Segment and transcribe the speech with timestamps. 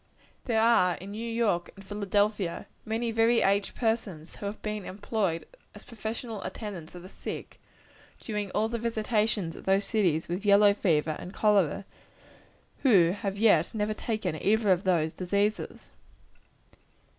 [0.45, 5.45] There are in New York and Philadelphia, many very aged persons, who have been employed
[5.75, 7.59] as professional attendants of the sick
[8.19, 11.85] during all the visitations of those cities with yellow fever and cholera,
[12.79, 15.91] who have yet never taken either of those diseases.